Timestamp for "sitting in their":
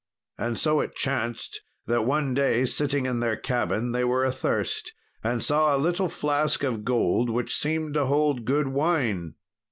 2.65-3.35